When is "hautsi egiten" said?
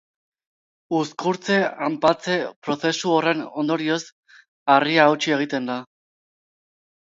5.13-5.71